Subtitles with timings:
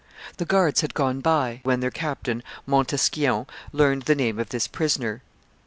[0.37, 5.21] The guards had gone by when their captain, Montesquion, learned the name of this prisoner.